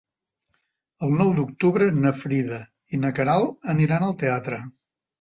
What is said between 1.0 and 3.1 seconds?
El nou d'octubre na Frida i